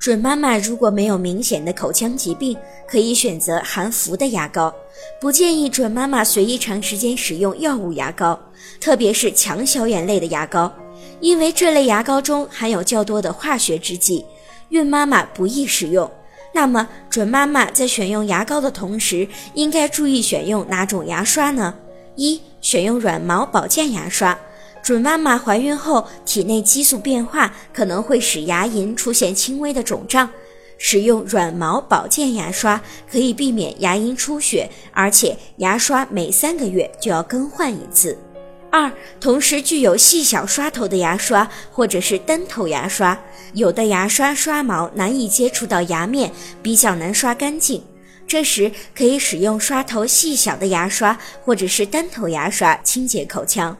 [0.00, 2.56] 准妈妈如果没有明显的口腔疾病，
[2.88, 4.74] 可以选择含氟的牙膏。
[5.20, 8.40] 不建议准妈妈随意长时间使用药物牙膏，
[8.80, 10.72] 特别是强消炎类的牙膏，
[11.20, 14.24] 因为这类牙膏中含有较多的化学制剂，
[14.70, 16.10] 孕妈妈不宜使用。
[16.54, 21.74] 那么，准妈妈在选用牙膏的同时，应该注意选用哪种牙刷呢？
[22.16, 24.38] 一、选用软毛保健牙刷。
[24.82, 30.28] 准妈妈怀孕后，体内激素变化可能会使牙龈出现轻微的肿胀，
[30.78, 38.16] 使用软毛保健牙刷可以避免牙龈出血，而且牙刷每三个月就要更换一次。
[38.72, 43.18] 二、同时具有细小刷头的牙刷或者是单头牙刷，
[43.52, 47.82] 有的牙刷刷毛难以接触到牙面，比较难刷干净，
[48.26, 53.76] 这时可以使用刷头细小的牙刷或者是单头牙刷清洁口腔。